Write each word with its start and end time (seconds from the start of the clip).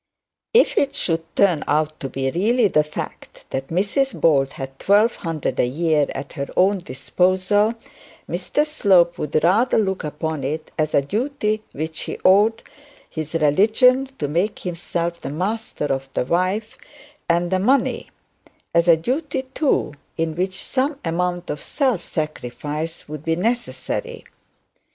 If 0.55 0.79
it 0.79 0.95
should 0.95 1.21
turn 1.35 1.63
out 1.67 1.99
to 1.99 2.09
be 2.09 2.31
really 2.31 2.67
the 2.67 2.83
fact 2.83 3.45
that 3.51 3.67
Mrs 3.67 4.19
Bold 4.19 4.53
had 4.53 4.79
twelve 4.79 5.17
hundred 5.17 5.59
a 5.59 5.67
year 5.67 6.07
at 6.15 6.33
her 6.33 6.47
own 6.57 6.79
disposal, 6.79 7.75
Mr 8.27 8.65
Slope 8.65 9.19
would 9.19 9.43
rather 9.43 9.77
look 9.77 10.03
upon 10.03 10.43
it 10.43 10.71
as 10.75 10.95
a 10.95 11.03
duty 11.03 11.61
which 11.71 11.99
he 11.99 12.17
owed 12.25 12.63
his 13.11 13.35
religion 13.35 14.09
to 14.17 14.27
make 14.27 14.57
himself 14.57 15.19
the 15.19 15.29
master 15.29 15.85
of 15.85 16.09
the 16.15 16.25
wife 16.25 16.79
and 17.29 17.51
the 17.51 17.59
money; 17.59 18.09
as 18.73 18.87
a 18.87 18.97
duty, 18.97 19.43
too, 19.53 19.93
in 20.17 20.35
which 20.35 20.59
some 20.63 20.97
amount 21.05 21.51
of 21.51 21.59
self 21.59 22.03
sacrifice 22.03 23.07
would 23.07 23.23
be 23.23 23.35
necessary. 23.35 24.23